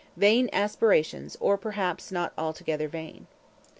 Vain 0.17 0.49
aspirations, 0.51 1.37
or 1.39 1.59
perhaps 1.59 2.11
not 2.11 2.33
altogether 2.35 2.87
vain. 2.87 3.27